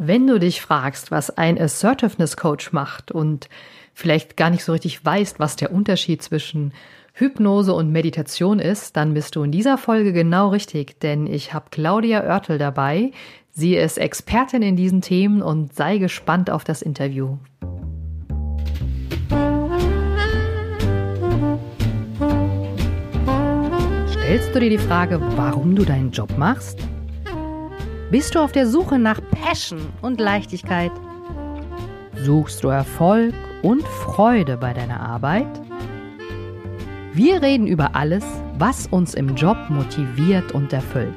[0.00, 3.48] Wenn du dich fragst, was ein Assertiveness Coach macht und
[3.94, 6.72] vielleicht gar nicht so richtig weißt, was der Unterschied zwischen
[7.14, 11.66] Hypnose und Meditation ist, dann bist du in dieser Folge genau richtig, denn ich habe
[11.72, 13.10] Claudia Oertel dabei.
[13.50, 17.36] Sie ist Expertin in diesen Themen und sei gespannt auf das Interview.
[24.12, 26.78] Stellst du dir die Frage, warum du deinen Job machst?
[28.12, 30.92] Bist du auf der Suche nach Passion und Leichtigkeit?
[32.24, 35.46] Suchst du Erfolg und Freude bei deiner Arbeit?
[37.12, 38.24] Wir reden über alles,
[38.58, 41.14] was uns im Job motiviert und erfüllt.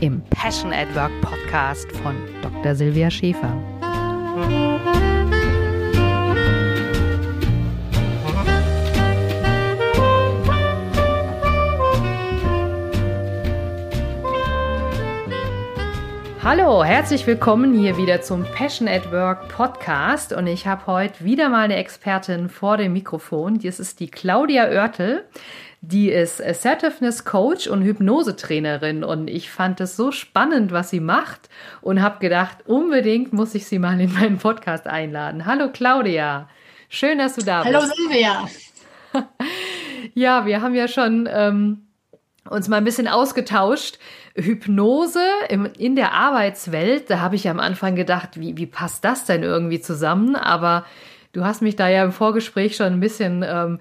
[0.00, 2.74] Im Passion at Work Podcast von Dr.
[2.74, 3.56] Silvia Schäfer.
[16.44, 21.48] Hallo, herzlich willkommen hier wieder zum Passion at Work Podcast und ich habe heute wieder
[21.48, 23.60] mal eine Expertin vor dem Mikrofon.
[23.60, 25.24] Das ist die Claudia Oertel.
[25.82, 31.48] Die ist Assertiveness Coach und Hypnosetrainerin und ich fand es so spannend, was sie macht
[31.80, 35.46] und habe gedacht, unbedingt muss ich sie mal in meinen Podcast einladen.
[35.46, 36.48] Hallo Claudia,
[36.88, 37.72] schön, dass du da bist.
[37.72, 38.48] Hallo Silvia.
[40.14, 41.86] ja, wir haben ja schon ähm,
[42.48, 43.98] uns mal ein bisschen ausgetauscht
[44.34, 49.24] Hypnose im, in der Arbeitswelt, da habe ich am Anfang gedacht, wie, wie passt das
[49.24, 50.36] denn irgendwie zusammen?
[50.36, 50.84] Aber
[51.32, 53.78] du hast mich da ja im Vorgespräch schon ein bisschen ähm,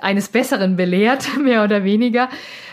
[0.00, 2.28] eines Besseren belehrt, mehr oder weniger.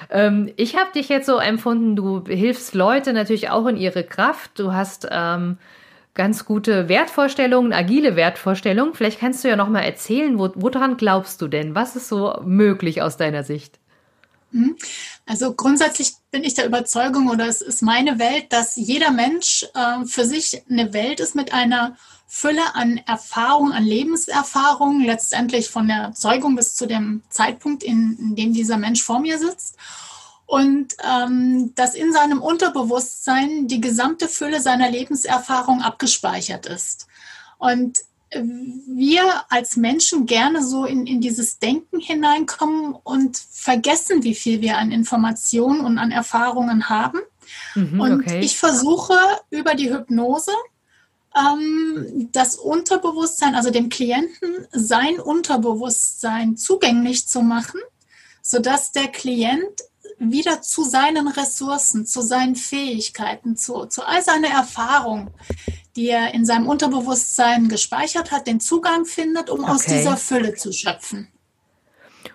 [0.09, 4.57] Ähm, ich habe dich jetzt so empfunden, du hilfst Leute natürlich auch in ihre Kraft.
[4.57, 5.57] Du hast ähm,
[6.13, 8.93] ganz gute Wertvorstellungen, agile Wertvorstellungen.
[8.93, 11.75] Vielleicht kannst du ja noch mal erzählen, wo, woran glaubst du denn?
[11.75, 13.79] Was ist so möglich aus deiner Sicht?
[15.29, 20.03] Also grundsätzlich bin ich der Überzeugung oder es ist meine Welt, dass jeder Mensch äh,
[20.05, 26.13] für sich eine Welt ist mit einer Fülle an Erfahrung, an Lebenserfahrung, letztendlich von der
[26.15, 29.77] Zeugung bis zu dem Zeitpunkt, in, in dem dieser Mensch vor mir sitzt.
[30.47, 37.05] Und ähm, dass in seinem Unterbewusstsein die gesamte Fülle seiner Lebenserfahrung abgespeichert ist.
[37.59, 37.99] Und
[38.31, 44.77] wir als Menschen gerne so in, in dieses Denken hineinkommen und vergessen, wie viel wir
[44.77, 47.19] an Informationen und an Erfahrungen haben.
[47.75, 48.39] Mhm, und okay.
[48.41, 49.15] ich versuche
[49.49, 50.51] über die Hypnose
[51.35, 57.79] ähm, das Unterbewusstsein, also dem Klienten sein Unterbewusstsein zugänglich zu machen,
[58.41, 59.81] sodass der Klient
[60.17, 65.31] wieder zu seinen Ressourcen, zu seinen Fähigkeiten, zu, zu all seiner Erfahrung,
[65.99, 69.71] die er in seinem Unterbewusstsein gespeichert hat, den Zugang findet, um okay.
[69.71, 71.27] aus dieser Fülle zu schöpfen.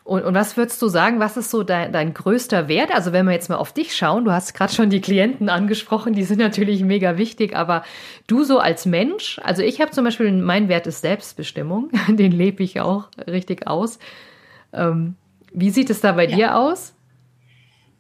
[0.03, 2.95] Und, und was würdest du sagen, was ist so dein, dein größter Wert?
[2.95, 6.13] Also wenn wir jetzt mal auf dich schauen, du hast gerade schon die Klienten angesprochen,
[6.13, 7.85] die sind natürlich mega wichtig, aber
[8.27, 12.63] du so als Mensch, also ich habe zum Beispiel, mein Wert ist Selbstbestimmung, den lebe
[12.63, 13.99] ich auch richtig aus.
[14.75, 15.15] Ähm,
[15.55, 16.37] wie sieht es da bei ja.
[16.37, 16.94] dir aus?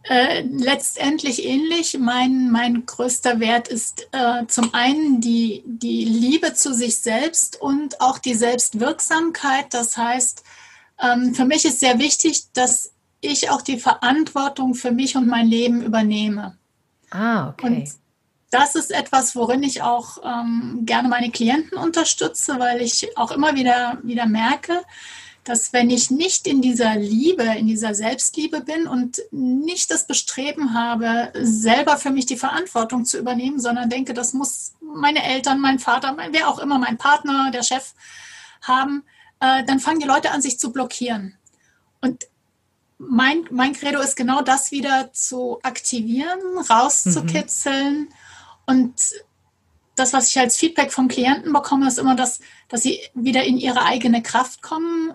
[0.06, 1.96] Äh, letztendlich ähnlich.
[1.98, 8.00] Mein, mein größter Wert ist äh, zum einen die, die Liebe zu sich selbst und
[8.02, 9.72] auch die Selbstwirksamkeit.
[9.72, 10.44] Das heißt,
[11.02, 15.46] ähm, für mich ist sehr wichtig, dass ich auch die Verantwortung für mich und mein
[15.46, 16.58] Leben übernehme.
[17.10, 17.66] Ah, okay.
[17.66, 17.88] Und
[18.50, 23.54] das ist etwas, worin ich auch ähm, gerne meine Klienten unterstütze, weil ich auch immer
[23.54, 24.82] wieder, wieder merke,
[25.44, 30.74] dass wenn ich nicht in dieser Liebe, in dieser Selbstliebe bin und nicht das Bestreben
[30.74, 35.78] habe, selber für mich die Verantwortung zu übernehmen, sondern denke, das muss meine Eltern, mein
[35.78, 37.92] Vater, mein, wer auch immer, mein Partner, der Chef
[38.62, 39.04] haben,
[39.40, 41.36] äh, dann fangen die Leute an, sich zu blockieren.
[42.00, 42.24] Und
[42.96, 46.38] mein, mein Credo ist genau das wieder zu aktivieren,
[46.70, 48.08] rauszukitzeln mhm.
[48.66, 48.94] und
[49.96, 53.58] das, was ich als Feedback vom Klienten bekomme, ist immer das, dass sie wieder in
[53.58, 55.12] ihre eigene Kraft kommen,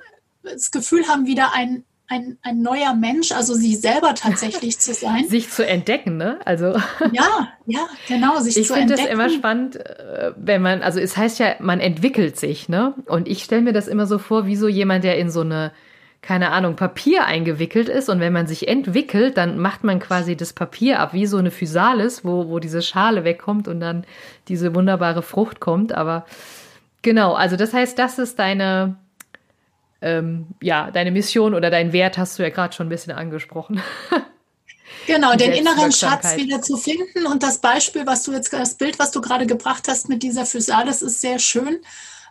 [0.51, 5.27] das Gefühl haben, wieder ein, ein, ein neuer Mensch, also sie selber tatsächlich zu sein.
[5.27, 6.39] Sich zu entdecken, ne?
[6.45, 6.75] Also.
[7.11, 9.01] Ja, ja, genau, sich ich zu entdecken.
[9.01, 12.67] Ich finde das immer spannend, äh, wenn man, also es heißt ja, man entwickelt sich,
[12.69, 12.93] ne?
[13.05, 15.71] Und ich stelle mir das immer so vor, wie so jemand, der in so eine,
[16.21, 18.09] keine Ahnung, Papier eingewickelt ist.
[18.09, 21.51] Und wenn man sich entwickelt, dann macht man quasi das Papier ab, wie so eine
[21.51, 24.05] Physalis, wo, wo diese Schale wegkommt und dann
[24.47, 25.93] diese wunderbare Frucht kommt.
[25.93, 26.25] Aber
[27.01, 28.97] genau, also das heißt, das ist deine,
[30.01, 33.81] ähm, ja, deine Mission oder dein Wert hast du ja gerade schon ein bisschen angesprochen.
[35.07, 37.25] Genau, den inneren Schatz wieder zu finden.
[37.25, 40.45] Und das Beispiel, was du jetzt, das Bild, was du gerade gebracht hast mit dieser
[40.45, 41.79] Physalis, ist sehr schön.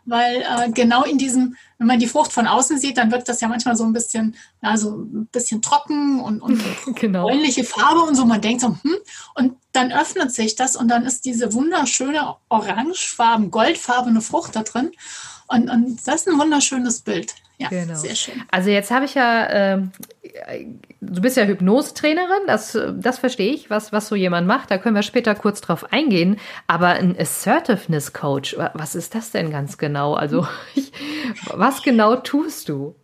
[0.04, 3.40] weil äh, genau in diesem, wenn man die Frucht von außen sieht, dann wird das
[3.40, 6.62] ja manchmal so ein bisschen, also ein bisschen trocken und, und
[6.94, 7.24] genau.
[7.24, 8.24] bräunliche Farbe und so.
[8.24, 8.96] Man denkt so, hm,
[9.34, 14.92] und dann öffnet sich das und dann ist diese wunderschöne orangefarben, goldfarbene Frucht da drin.
[15.48, 17.34] Und, und das ist ein wunderschönes Bild.
[17.56, 17.94] Ja, genau.
[17.94, 18.42] sehr schön.
[18.50, 19.82] Also jetzt habe ich ja, äh,
[21.00, 24.70] du bist ja Hypnosetrainerin, das, das verstehe ich, was, was so jemand macht.
[24.70, 26.38] Da können wir später kurz drauf eingehen.
[26.66, 30.14] Aber ein Assertiveness Coach, was ist das denn ganz genau?
[30.14, 30.92] Also ich,
[31.46, 32.94] was genau tust du?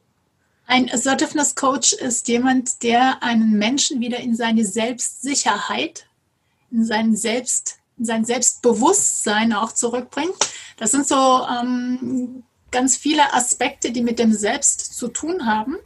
[0.67, 6.07] Ein Assertiveness Coach ist jemand, der einen Menschen wieder in seine Selbstsicherheit,
[6.71, 10.35] in sein Selbst, sein Selbstbewusstsein auch zurückbringt.
[10.77, 15.77] Das sind so ähm, ganz viele Aspekte, die mit dem Selbst zu tun haben.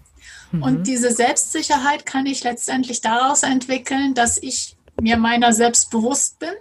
[0.52, 0.62] Mhm.
[0.62, 6.52] Und diese Selbstsicherheit kann ich letztendlich daraus entwickeln, dass ich mir meiner selbst bewusst bin,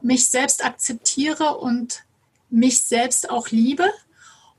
[0.00, 2.04] mich selbst akzeptiere und
[2.50, 3.90] mich selbst auch liebe.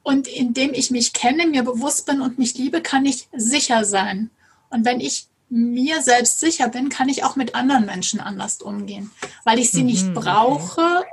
[0.04, 4.30] Und indem ich mich kenne, mir bewusst bin und mich liebe, kann ich sicher sein.
[4.70, 9.12] Und wenn ich mir selbst sicher bin, kann ich auch mit anderen Menschen anders umgehen,
[9.44, 11.04] weil ich sie mhm, nicht brauche,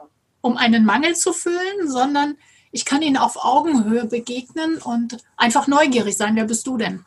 [0.41, 2.37] um einen Mangel zu fühlen, sondern
[2.71, 6.37] ich kann ihnen auf Augenhöhe begegnen und einfach neugierig sein.
[6.37, 7.05] Wer bist du denn?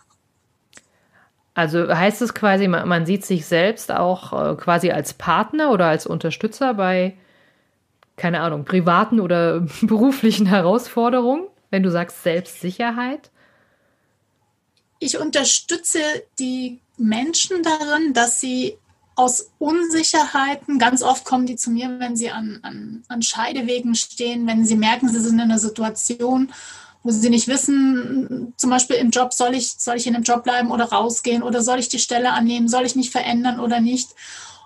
[1.54, 6.08] Also heißt es quasi, man sieht sich selbst auch äh, quasi als Partner oder als
[6.08, 7.18] Unterstützer bei,
[8.16, 13.30] keine Ahnung, privaten oder beruflichen Herausforderungen, wenn du sagst Selbstsicherheit?
[15.00, 16.00] Ich unterstütze
[16.40, 18.78] die Menschen darin, dass sie
[19.16, 24.48] aus Unsicherheiten, ganz oft kommen die zu mir, wenn sie an, an, an Scheidewegen stehen,
[24.48, 26.54] wenn sie merken, sie sind in einer Situation,
[27.04, 30.44] wo sie nicht wissen, zum Beispiel im Job, soll ich, soll ich in dem Job
[30.44, 34.10] bleiben oder rausgehen oder soll ich die Stelle annehmen, soll ich mich verändern oder nicht.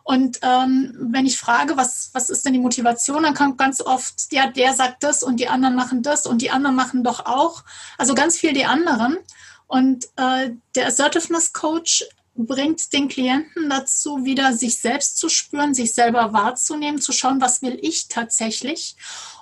[0.03, 4.31] Und ähm, wenn ich frage, was, was ist denn die Motivation, dann kommt ganz oft,
[4.31, 7.63] ja, der sagt das und die anderen machen das und die anderen machen doch auch.
[7.97, 9.17] Also ganz viel die anderen.
[9.65, 12.03] Und äh, der Assertiveness Coach
[12.35, 17.61] bringt den Klienten dazu, wieder sich selbst zu spüren, sich selber wahrzunehmen, zu schauen, was
[17.61, 18.95] will ich tatsächlich.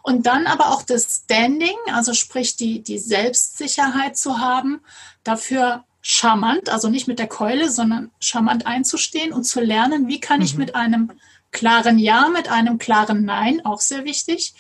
[0.04, 4.82] Und dann aber auch das Standing, also sprich die, die Selbstsicherheit zu haben,
[5.24, 10.42] dafür charmant, also nicht mit der Keule, sondern charmant einzustehen und zu lernen, wie kann
[10.42, 10.60] ich mhm.
[10.60, 11.12] mit einem
[11.52, 14.54] klaren Ja, mit einem klaren Nein, auch sehr wichtig,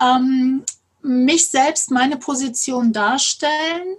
[0.00, 0.64] ähm,
[1.02, 3.96] mich selbst, meine Position darstellen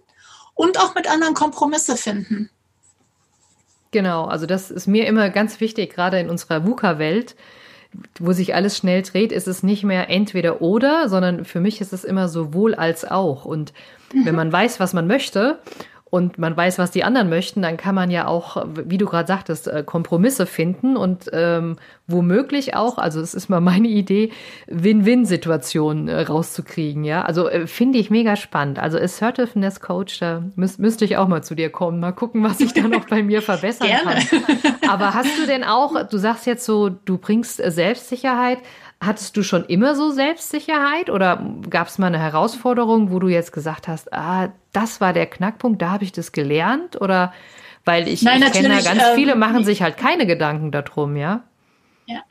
[0.54, 2.50] und auch mit anderen Kompromisse finden.
[3.95, 7.33] Genau, also das ist mir immer ganz wichtig, gerade in unserer VUCA-Welt,
[8.19, 11.94] wo sich alles schnell dreht, ist es nicht mehr entweder oder, sondern für mich ist
[11.94, 13.45] es immer sowohl als auch.
[13.45, 13.71] Und
[14.13, 14.25] mhm.
[14.25, 15.59] wenn man weiß, was man möchte
[16.15, 19.27] und man weiß, was die anderen möchten, dann kann man ja auch, wie du gerade
[19.27, 21.75] sagtest, äh, Kompromisse finden und ähm,
[22.07, 24.31] womöglich auch, also es ist mal meine Idee,
[24.67, 27.03] Win-Win-Situationen äh, rauszukriegen.
[27.03, 28.79] Ja, also äh, finde ich mega spannend.
[28.79, 32.62] Also Assertiveness Coach, da müß, müsste ich auch mal zu dir kommen, mal gucken, was
[32.62, 34.23] ich da noch bei mir verbessern kann.
[34.88, 38.59] Aber hast du denn auch, du sagst jetzt so, du bringst Selbstsicherheit.
[39.01, 43.51] Hattest du schon immer so Selbstsicherheit oder gab es mal eine Herausforderung, wo du jetzt
[43.51, 47.00] gesagt hast, ah, das war der Knackpunkt, da habe ich das gelernt?
[47.00, 47.33] Oder
[47.83, 51.44] weil ich, Nein, ich kenne ganz ähm, viele machen sich halt keine Gedanken darum, ja?
[52.07, 52.21] Ja.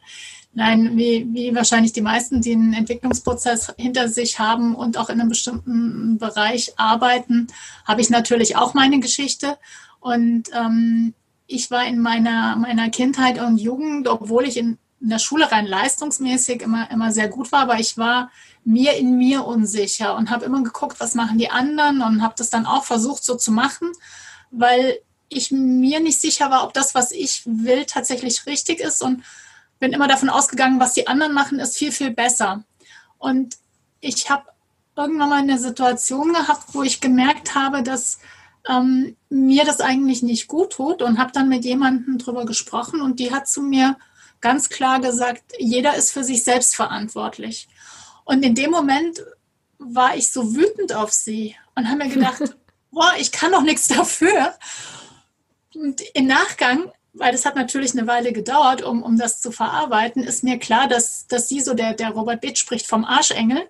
[0.57, 5.21] Nein, wie, wie wahrscheinlich die meisten, die einen Entwicklungsprozess hinter sich haben und auch in
[5.21, 7.49] einem bestimmten Bereich arbeiten,
[7.85, 9.59] habe ich natürlich auch meine Geschichte.
[9.99, 11.13] Und ähm,
[11.49, 15.67] ich war in meiner, meiner Kindheit und Jugend, obwohl ich in in der Schule rein
[15.67, 18.31] leistungsmäßig immer, immer sehr gut war, aber ich war
[18.65, 22.49] mir in mir unsicher und habe immer geguckt, was machen die anderen und habe das
[22.49, 23.93] dann auch versucht so zu machen,
[24.51, 29.23] weil ich mir nicht sicher war, ob das, was ich will, tatsächlich richtig ist und
[29.79, 32.65] bin immer davon ausgegangen, was die anderen machen, ist viel, viel besser.
[33.19, 33.59] Und
[34.01, 34.45] ich habe
[34.97, 38.21] irgendwann mal eine Situation gehabt, wo ich gemerkt habe, dass
[38.67, 43.21] ähm, mir das eigentlich nicht gut tut und habe dann mit jemandem drüber gesprochen und
[43.21, 43.99] die hat zu mir
[44.45, 47.67] ganz klar gesagt, jeder ist für sich selbst verantwortlich.
[48.25, 49.25] Und in dem Moment
[49.79, 52.43] war ich so wütend auf sie und habe mir gedacht,
[52.91, 54.55] boah, ich kann doch nichts dafür.
[55.75, 60.23] Und im Nachgang, weil das hat natürlich eine Weile gedauert, um, um das zu verarbeiten,
[60.23, 63.67] ist mir klar, dass, dass sie so, der, der Robert Bitt spricht vom Arschengel,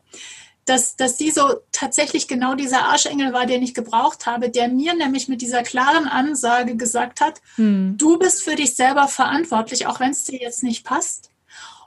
[0.64, 4.94] dass, dass sie so tatsächlich genau dieser Arschengel war, den ich gebraucht habe, der mir
[4.94, 7.96] nämlich mit dieser klaren Ansage gesagt hat, hm.
[7.98, 11.30] du bist für dich selber verantwortlich, auch wenn es dir jetzt nicht passt.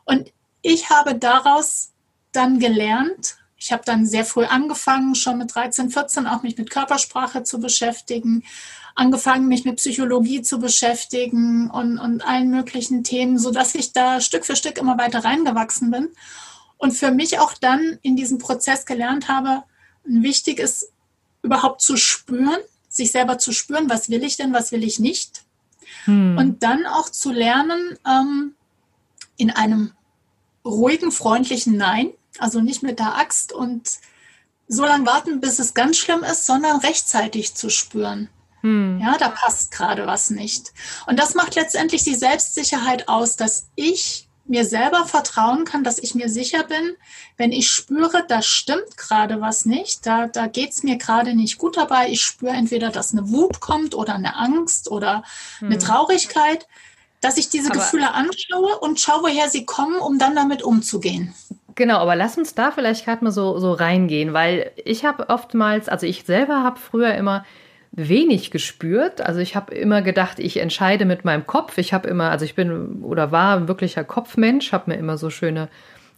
[0.05, 0.31] Und
[0.61, 1.91] ich habe daraus
[2.31, 6.69] dann gelernt, ich habe dann sehr früh angefangen, schon mit 13, 14 auch mich mit
[6.69, 8.43] Körpersprache zu beschäftigen,
[8.93, 14.45] angefangen, mich mit Psychologie zu beschäftigen und, und allen möglichen Themen, sodass ich da Stück
[14.45, 16.09] für Stück immer weiter reingewachsen bin
[16.77, 19.63] und für mich auch dann in diesem Prozess gelernt habe,
[20.03, 20.91] wichtig ist,
[21.41, 25.43] überhaupt zu spüren, sich selber zu spüren, was will ich denn, was will ich nicht.
[26.05, 26.37] Hm.
[26.37, 28.55] Und dann auch zu lernen, ähm,
[29.37, 29.93] in einem
[30.65, 33.99] ruhigen, freundlichen Nein, also nicht mit der Axt und
[34.67, 38.29] so lange warten, bis es ganz schlimm ist, sondern rechtzeitig zu spüren.
[38.61, 38.99] Hm.
[38.99, 40.73] Ja, da passt gerade was nicht.
[41.05, 46.15] Und das macht letztendlich die Selbstsicherheit aus, dass ich mir selber vertrauen kann, dass ich
[46.15, 46.95] mir sicher bin,
[47.37, 51.57] wenn ich spüre, da stimmt gerade was nicht, da, da geht es mir gerade nicht
[51.57, 55.23] gut dabei, ich spüre entweder, dass eine Wut kommt oder eine Angst oder
[55.59, 55.67] hm.
[55.67, 56.67] eine Traurigkeit,
[57.21, 61.33] dass ich diese aber Gefühle anschaue und schaue, woher sie kommen, um dann damit umzugehen.
[61.75, 65.87] Genau, aber lass uns da vielleicht gerade mal so, so reingehen, weil ich habe oftmals,
[65.89, 67.45] also ich selber habe früher immer
[67.97, 69.21] wenig gespürt.
[69.21, 71.79] Also ich habe immer gedacht, ich entscheide mit meinem Kopf.
[71.79, 75.31] Ich habe immer, also ich bin oder war ein wirklicher Kopfmensch, habe mir immer so
[75.31, 75.67] schöne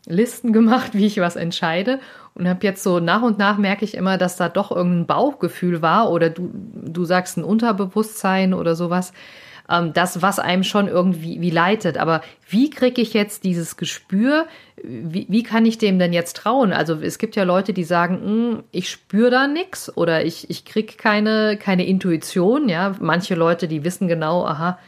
[0.05, 1.99] Listen gemacht, wie ich was entscheide
[2.35, 5.81] und habe jetzt so nach und nach merke ich immer, dass da doch irgendein Bauchgefühl
[5.81, 9.13] war oder du du sagst ein Unterbewusstsein oder sowas,
[9.69, 11.97] ähm, das, was einem schon irgendwie wie leitet.
[11.97, 14.47] Aber wie kriege ich jetzt dieses Gespür?
[14.83, 16.73] Wie, wie kann ich dem denn jetzt trauen?
[16.73, 20.65] Also es gibt ja Leute, die sagen, hm, ich spüre da nichts oder ich, ich
[20.65, 22.69] kriege keine, keine Intuition.
[22.69, 24.79] Ja, manche Leute, die wissen genau, aha,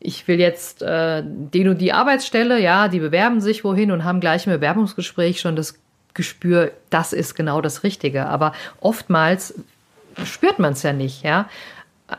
[0.00, 4.20] ich will jetzt äh, den und die Arbeitsstelle, ja, die bewerben sich wohin und haben
[4.20, 5.78] gleich im Bewerbungsgespräch schon das
[6.12, 8.26] Gespür, das ist genau das Richtige.
[8.26, 9.54] Aber oftmals
[10.24, 11.48] spürt man es ja nicht, ja.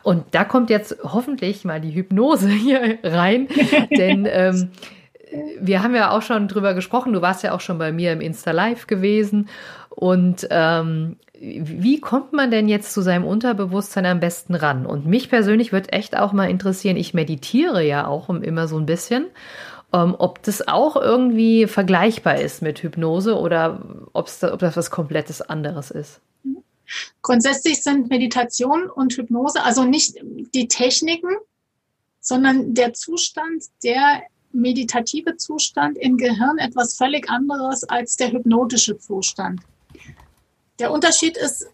[0.03, 3.47] Und da kommt jetzt hoffentlich mal die Hypnose hier rein,
[3.95, 4.71] denn ähm,
[5.59, 7.13] wir haben ja auch schon drüber gesprochen.
[7.13, 9.49] Du warst ja auch schon bei mir im Insta Live gewesen.
[9.89, 14.85] Und ähm, wie kommt man denn jetzt zu seinem Unterbewusstsein am besten ran?
[14.85, 16.97] Und mich persönlich wird echt auch mal interessieren.
[16.97, 19.27] Ich meditiere ja auch immer so ein bisschen.
[19.93, 23.79] Ähm, ob das auch irgendwie vergleichbar ist mit Hypnose oder
[24.13, 26.21] da, ob das was komplettes anderes ist.
[27.21, 30.15] Grundsätzlich sind Meditation und Hypnose, also nicht
[30.53, 31.35] die Techniken,
[32.21, 39.61] sondern der Zustand, der meditative Zustand im Gehirn etwas völlig anderes als der hypnotische Zustand.
[40.79, 41.67] Der Unterschied ist,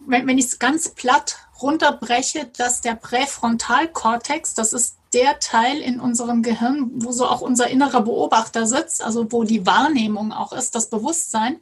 [0.00, 6.00] wenn, wenn ich es ganz platt runterbreche, dass der Präfrontalkortex, das ist der Teil in
[6.00, 10.74] unserem Gehirn, wo so auch unser innerer Beobachter sitzt, also wo die Wahrnehmung auch ist,
[10.74, 11.60] das Bewusstsein,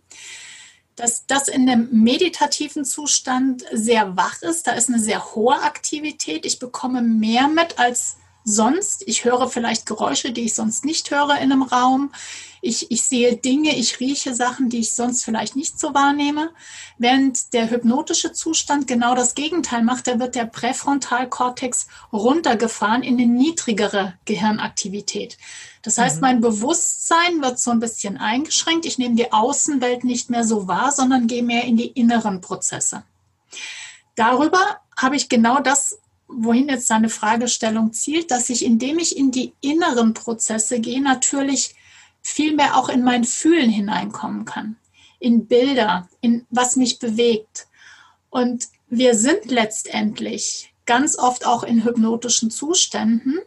[0.97, 4.67] dass das in einem meditativen Zustand sehr wach ist.
[4.67, 6.47] Da ist eine sehr hohe Aktivität.
[6.47, 9.03] Ich bekomme mehr mit als sonst.
[9.07, 12.13] Ich höre vielleicht Geräusche, die ich sonst nicht höre in einem Raum.
[12.61, 16.51] Ich, ich sehe Dinge, ich rieche Sachen, die ich sonst vielleicht nicht so wahrnehme.
[16.97, 23.27] Während der hypnotische Zustand genau das Gegenteil macht, da wird der Präfrontalkortex runtergefahren in eine
[23.27, 25.37] niedrigere Gehirnaktivität.
[25.83, 26.21] Das heißt, mhm.
[26.23, 28.87] mein Bewusstsein wird so ein bisschen eingeschränkt.
[28.87, 33.05] Ich nehme die Außenwelt nicht mehr so wahr, sondern gehe mehr in die inneren Prozesse.
[34.15, 35.99] Darüber habe ich genau das
[36.37, 41.75] wohin jetzt deine Fragestellung zielt, dass ich, indem ich in die inneren Prozesse gehe, natürlich
[42.23, 44.76] viel mehr auch in mein Fühlen hineinkommen kann,
[45.19, 47.67] in Bilder, in was mich bewegt.
[48.31, 53.38] Und wir sind letztendlich ganz oft auch in hypnotischen Zuständen.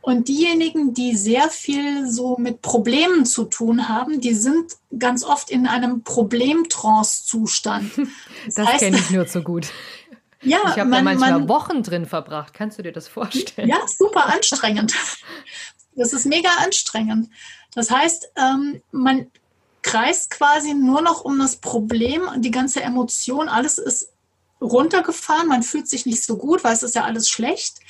[0.00, 5.50] Und diejenigen, die sehr viel so mit Problemen zu tun haben, die sind ganz oft
[5.50, 7.92] in einem Problemtrance-Zustand.
[8.46, 9.68] Das, das kenne ich nur zu gut.
[10.44, 12.54] Ja, ich habe da manchmal man, Wochen drin verbracht.
[12.54, 13.68] Kannst du dir das vorstellen?
[13.68, 14.94] Ja, super anstrengend.
[15.96, 17.30] Das ist mega anstrengend.
[17.74, 19.30] Das heißt, ähm, man
[19.82, 24.08] kreist quasi nur noch um das Problem, die ganze Emotion, alles ist
[24.60, 27.80] runtergefahren, man fühlt sich nicht so gut, weil es ist ja alles schlecht.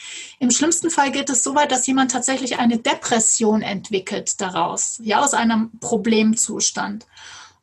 [0.41, 5.23] Im schlimmsten Fall geht es so weit, dass jemand tatsächlich eine Depression entwickelt daraus, ja,
[5.23, 7.07] aus einem Problemzustand.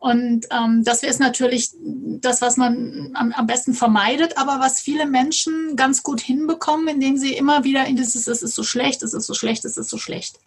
[0.01, 5.05] Und ähm, das ist natürlich das, was man am, am, besten vermeidet, aber was viele
[5.05, 9.13] Menschen ganz gut hinbekommen, indem sie immer wieder in dieses, es ist so schlecht, es
[9.13, 10.39] ist so schlecht, es ist so schlecht.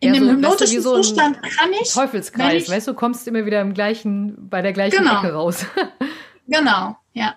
[0.00, 1.94] In ja, dem so, hypnotischen so Zustand kann ich.
[1.94, 5.64] Teufelskreis, ich, weißt du, kommst immer wieder im gleichen, bei der gleichen genau, Ecke raus.
[6.46, 7.36] genau, ja.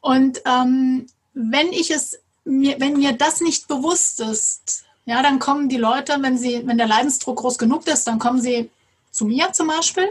[0.00, 5.68] Und ähm, wenn ich es mir, wenn mir das nicht bewusst ist, ja, dann kommen
[5.68, 8.70] die Leute, wenn sie, wenn der Leidensdruck groß genug ist, dann kommen sie
[9.16, 10.08] zu mir zum Beispiel.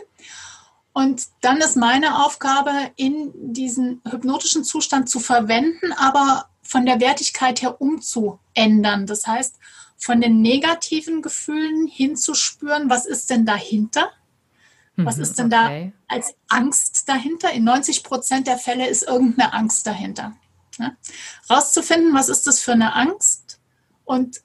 [0.94, 7.62] Und dann ist meine Aufgabe, in diesen hypnotischen Zustand zu verwenden, aber von der Wertigkeit
[7.62, 9.06] her umzuändern.
[9.06, 9.60] Das heißt,
[9.98, 14.10] von den negativen Gefühlen hinzuspüren, was ist denn dahinter?
[14.96, 15.94] Was mhm, ist denn okay.
[16.08, 17.52] da als Angst dahinter?
[17.52, 20.36] In 90 Prozent der Fälle ist irgendeine Angst dahinter.
[20.80, 20.96] Ja?
[21.50, 23.60] Rauszufinden, was ist das für eine Angst
[24.06, 24.42] und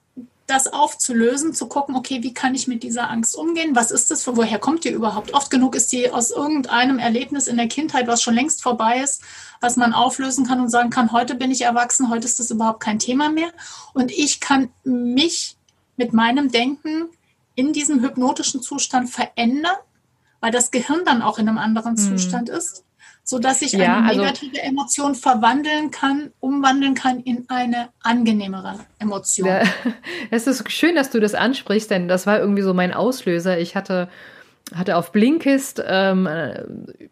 [0.51, 3.77] das aufzulösen, zu gucken, okay, wie kann ich mit dieser Angst umgehen?
[3.77, 4.27] Was ist das?
[4.27, 5.33] Woher kommt die überhaupt?
[5.33, 9.23] Oft genug ist die aus irgendeinem Erlebnis in der Kindheit, was schon längst vorbei ist,
[9.61, 12.81] was man auflösen kann und sagen kann, heute bin ich erwachsen, heute ist das überhaupt
[12.81, 13.51] kein Thema mehr.
[13.95, 15.57] Und ich kann mich
[15.97, 17.09] mit meinem Denken
[17.55, 19.77] in diesem hypnotischen Zustand verändern,
[20.41, 22.19] weil das Gehirn dann auch in einem anderen hm.
[22.19, 22.85] Zustand ist
[23.31, 27.91] so dass ich ja, eine also negative also, Emotion verwandeln kann, umwandeln kann in eine
[28.03, 29.49] angenehmere Emotion.
[30.33, 33.57] Es ist schön, dass du das ansprichst, denn das war irgendwie so mein Auslöser.
[33.61, 34.09] Ich hatte
[34.75, 36.63] hatte auf Blinkist ähm, äh,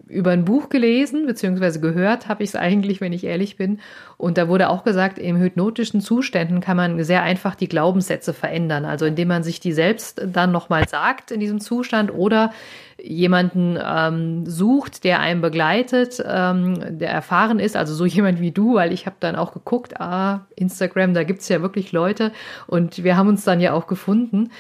[0.07, 3.81] über ein Buch gelesen, beziehungsweise gehört habe ich es eigentlich, wenn ich ehrlich bin.
[4.17, 8.85] Und da wurde auch gesagt, im hypnotischen Zuständen kann man sehr einfach die Glaubenssätze verändern.
[8.85, 12.53] Also indem man sich die selbst dann nochmal sagt in diesem Zustand oder
[13.01, 18.75] jemanden ähm, sucht, der einen begleitet, ähm, der erfahren ist, also so jemand wie du,
[18.75, 22.33] weil ich habe dann auch geguckt, ah, Instagram, da gibt's ja wirklich Leute
[22.67, 24.51] und wir haben uns dann ja auch gefunden.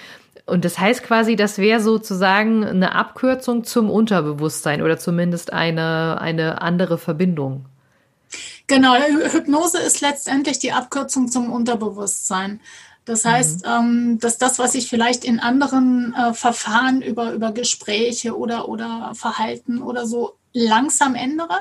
[0.49, 6.63] Und das heißt quasi, das wäre sozusagen eine Abkürzung zum Unterbewusstsein oder zumindest eine, eine
[6.63, 7.67] andere Verbindung.
[8.67, 12.61] Genau, Hypnose ist letztendlich die Abkürzung zum Unterbewusstsein.
[13.05, 13.71] Das heißt, mhm.
[13.71, 19.13] ähm, dass das, was ich vielleicht in anderen äh, Verfahren über, über Gespräche oder, oder
[19.15, 21.61] Verhalten oder so langsam ändere,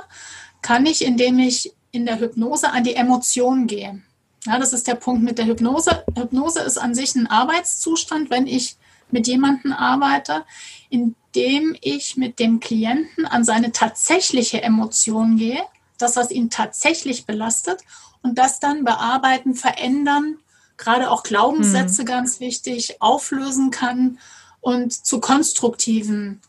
[0.62, 4.02] kann ich, indem ich in der Hypnose an die Emotionen gehe.
[4.48, 6.06] Ja, das ist der Punkt mit der Hypnose.
[6.16, 8.78] Hypnose ist an sich ein Arbeitszustand, wenn ich
[9.12, 10.46] mit jemandem arbeite,
[10.90, 15.62] indem ich mit dem Klienten an seine tatsächliche Emotion gehe,
[15.98, 17.82] das, was ihn tatsächlich belastet,
[18.24, 20.38] und das dann bearbeiten, verändern,
[20.78, 22.06] gerade auch Glaubenssätze hm.
[22.06, 24.18] ganz wichtig, auflösen kann
[24.62, 26.42] und zu konstruktiven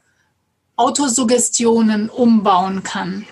[0.76, 3.26] Autosuggestionen umbauen kann.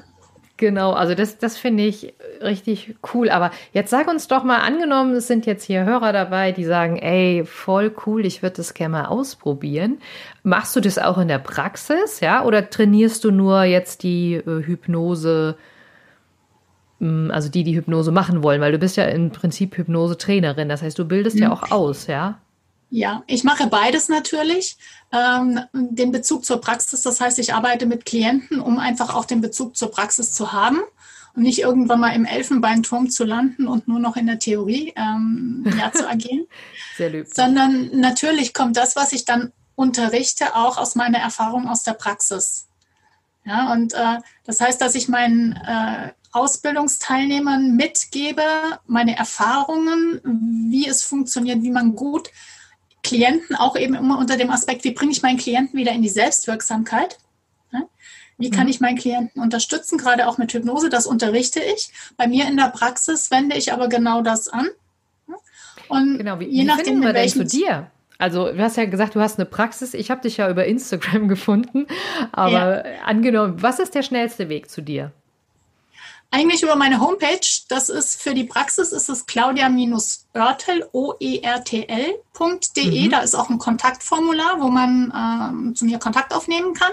[0.58, 3.28] Genau, also das, das finde ich richtig cool.
[3.28, 6.96] Aber jetzt sag uns doch mal, angenommen, es sind jetzt hier Hörer dabei, die sagen,
[6.96, 9.98] ey, voll cool, ich würde das gerne mal ausprobieren.
[10.42, 12.42] Machst du das auch in der Praxis, ja?
[12.42, 15.56] Oder trainierst du nur jetzt die äh, Hypnose,
[17.00, 18.62] mh, mm, also die, die Hypnose machen wollen?
[18.62, 20.70] Weil du bist ja im Prinzip Hypnose-Trainerin.
[20.70, 21.42] Das heißt, du bildest mhm.
[21.42, 22.38] ja auch aus, ja?
[22.88, 24.76] Ja, ich mache beides natürlich.
[25.12, 29.40] Ähm, den Bezug zur Praxis, das heißt, ich arbeite mit Klienten, um einfach auch den
[29.40, 30.80] Bezug zur Praxis zu haben
[31.34, 35.64] und nicht irgendwann mal im Elfenbeinturm zu landen und nur noch in der Theorie ähm,
[35.78, 36.46] ja, zu agieren.
[36.96, 37.26] Sehr lieb.
[37.32, 42.68] Sondern natürlich kommt das, was ich dann unterrichte, auch aus meiner Erfahrung aus der Praxis.
[43.44, 48.42] Ja, und äh, das heißt, dass ich meinen äh, Ausbildungsteilnehmern mitgebe,
[48.86, 50.20] meine Erfahrungen,
[50.70, 52.30] wie es funktioniert, wie man gut
[53.06, 56.08] Klienten auch eben immer unter dem Aspekt, wie bringe ich meinen Klienten wieder in die
[56.08, 57.18] Selbstwirksamkeit?
[58.38, 58.70] Wie kann mhm.
[58.70, 60.90] ich meinen Klienten unterstützen, gerade auch mit Hypnose?
[60.90, 61.90] Das unterrichte ich.
[62.16, 64.68] Bei mir in der Praxis wende ich aber genau das an.
[65.88, 67.90] Und genau, wie, je wie nachdem, wir denn zu dir?
[68.18, 69.94] Also du hast ja gesagt, du hast eine Praxis.
[69.94, 71.86] Ich habe dich ja über Instagram gefunden.
[72.32, 73.02] Aber ja.
[73.04, 75.12] angenommen, was ist der schnellste Weg zu dir?
[76.30, 77.40] Eigentlich über meine Homepage.
[77.68, 82.16] Das ist für die Praxis ist es claudia-oertel, o-e-r-t-l.de.
[83.06, 83.10] Mhm.
[83.10, 86.92] Da ist auch ein Kontaktformular, wo man ähm, zu mir Kontakt aufnehmen kann.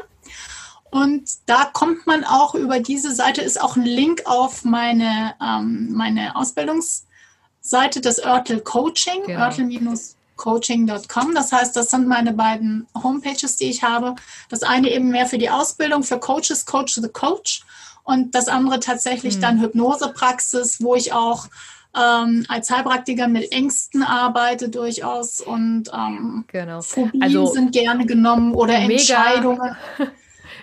[0.92, 5.92] Und da kommt man auch über diese Seite, ist auch ein Link auf meine, ähm,
[5.92, 9.40] meine Ausbildungsseite des Oertel Coaching, genau.
[9.40, 11.34] oertel-coaching.com.
[11.34, 14.14] Das heißt, das sind meine beiden Homepages, die ich habe.
[14.50, 17.66] Das eine eben mehr für die Ausbildung, für Coaches, Coach the Coach
[18.04, 19.42] und das andere tatsächlich hm.
[19.42, 21.48] dann Hypnosepraxis, wo ich auch
[21.96, 26.82] ähm, als Heilpraktiker mit Ängsten arbeite durchaus und ähm, genau.
[26.82, 29.76] Phobien also, sind gerne genommen oder mega, Entscheidungen.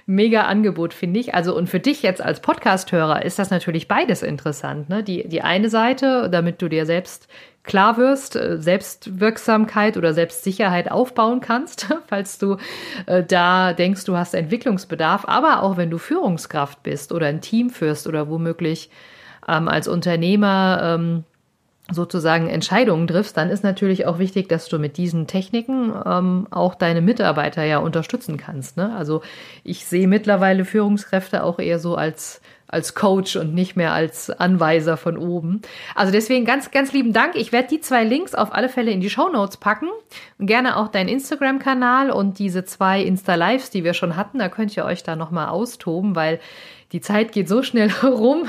[0.07, 1.35] Mega Angebot, finde ich.
[1.35, 4.89] Also, und für dich jetzt als Podcast-Hörer ist das natürlich beides interessant.
[4.89, 5.05] Ne?
[5.05, 7.29] Die, die eine Seite, damit du dir selbst
[7.63, 12.57] klar wirst, äh, Selbstwirksamkeit oder Selbstsicherheit aufbauen kannst, falls du
[13.07, 17.71] äh, da denkst, du hast Entwicklungsbedarf, aber auch wenn du Führungskraft bist oder ein Team
[17.71, 18.91] führst oder womöglich
[19.49, 21.25] ähm, als Unternehmer ähm,
[21.93, 26.75] sozusagen Entscheidungen triffst, dann ist natürlich auch wichtig, dass du mit diesen Techniken ähm, auch
[26.75, 28.77] deine Mitarbeiter ja unterstützen kannst.
[28.77, 28.95] Ne?
[28.97, 29.23] Also
[29.65, 34.97] ich sehe mittlerweile Führungskräfte auch eher so als als Coach und nicht mehr als Anweiser
[34.97, 35.63] von oben.
[35.95, 37.35] Also deswegen ganz, ganz lieben Dank.
[37.35, 39.89] Ich werde die zwei Links auf alle Fälle in die Show Notes packen
[40.39, 44.39] und gerne auch deinen Instagram-Kanal und diese zwei Insta-Lives, die wir schon hatten.
[44.39, 46.41] Da könnt ihr euch da nochmal austoben, weil
[46.93, 48.49] die Zeit geht so schnell rum.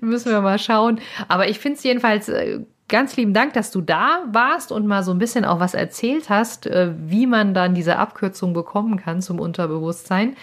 [0.00, 1.00] Müssen wir mal schauen.
[1.28, 5.02] Aber ich finde es jedenfalls äh, ganz lieben Dank, dass du da warst und mal
[5.02, 9.22] so ein bisschen auch was erzählt hast, äh, wie man dann diese Abkürzung bekommen kann
[9.22, 10.36] zum Unterbewusstsein.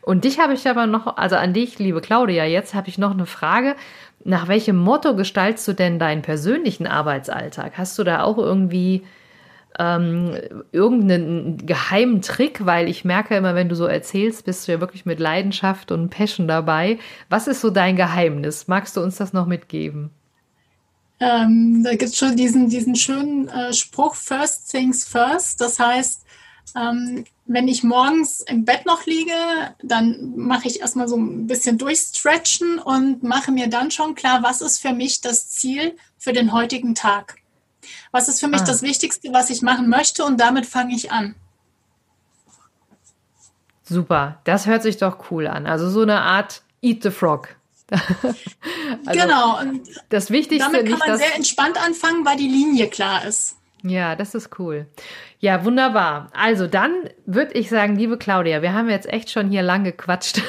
[0.00, 3.12] Und dich habe ich aber noch, also an dich, liebe Claudia, jetzt habe ich noch
[3.12, 3.76] eine Frage.
[4.24, 7.76] Nach welchem Motto gestaltest du denn deinen persönlichen Arbeitsalltag?
[7.76, 9.02] Hast du da auch irgendwie
[9.78, 10.36] ähm,
[10.70, 15.06] irgendeinen geheimen Trick, weil ich merke immer, wenn du so erzählst, bist du ja wirklich
[15.06, 16.98] mit Leidenschaft und Passion dabei.
[17.28, 18.68] Was ist so dein Geheimnis?
[18.68, 20.10] Magst du uns das noch mitgeben?
[21.22, 25.60] Ähm, da gibt es schon diesen, diesen schönen äh, Spruch, First Things First.
[25.60, 26.24] Das heißt,
[26.74, 29.32] ähm, wenn ich morgens im Bett noch liege,
[29.84, 34.62] dann mache ich erstmal so ein bisschen durchstretchen und mache mir dann schon klar, was
[34.62, 37.36] ist für mich das Ziel für den heutigen Tag.
[38.10, 38.64] Was ist für mich ah.
[38.64, 41.36] das Wichtigste, was ich machen möchte und damit fange ich an.
[43.84, 45.66] Super, das hört sich doch cool an.
[45.66, 47.54] Also so eine Art Eat the Frog.
[49.06, 49.60] also genau.
[49.60, 50.70] Und das Wichtigste.
[50.70, 53.56] Damit kann man sehr entspannt anfangen, weil die Linie klar ist.
[53.84, 54.86] Ja, das ist cool.
[55.40, 56.30] Ja, wunderbar.
[56.32, 60.40] Also dann würde ich sagen, liebe Claudia, wir haben jetzt echt schon hier lang gequatscht,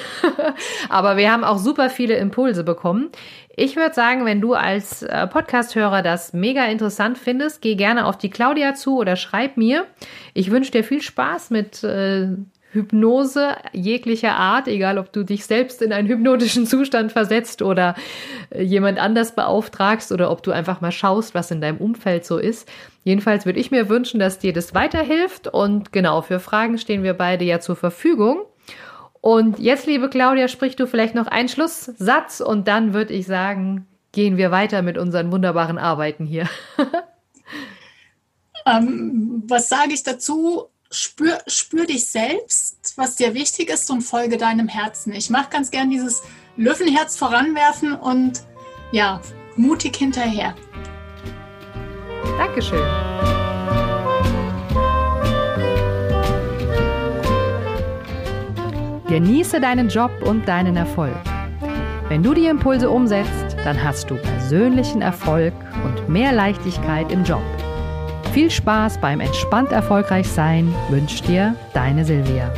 [0.89, 3.09] aber wir haben auch super viele Impulse bekommen.
[3.55, 8.19] Ich würde sagen, wenn du als äh, Podcast-Hörer das mega interessant findest, geh gerne auf
[8.19, 9.87] die Claudia zu oder schreib mir.
[10.35, 12.27] Ich wünsche dir viel Spaß mit äh,
[12.73, 17.95] Hypnose jeglicher Art, egal ob du dich selbst in einen hypnotischen Zustand versetzt oder
[18.49, 22.37] äh, jemand anders beauftragst oder ob du einfach mal schaust, was in deinem Umfeld so
[22.37, 22.67] ist.
[23.03, 27.13] Jedenfalls würde ich mir wünschen, dass dir das weiterhilft und genau, für Fragen stehen wir
[27.13, 28.41] beide ja zur Verfügung.
[29.21, 33.87] Und jetzt, liebe Claudia, sprichst du vielleicht noch einen Schlusssatz und dann würde ich sagen,
[34.11, 36.49] gehen wir weiter mit unseren wunderbaren Arbeiten hier.
[38.65, 40.69] ähm, was sage ich dazu?
[40.93, 45.13] Spür, spür dich selbst, was dir wichtig ist und folge deinem Herzen.
[45.13, 46.23] Ich mache ganz gern dieses
[46.55, 48.43] Löwenherz voranwerfen und
[48.91, 49.19] ja,
[49.55, 50.55] mutig hinterher.
[52.37, 52.83] Dankeschön.
[59.07, 61.15] Genieße deinen Job und deinen Erfolg.
[62.09, 65.53] Wenn du die Impulse umsetzt, dann hast du persönlichen Erfolg
[65.85, 67.41] und mehr Leichtigkeit im Job.
[68.33, 72.51] Viel Spaß beim entspannt erfolgreich sein wünscht dir deine Silvia.